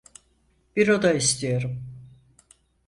[0.75, 1.83] Bir oda istiyorum.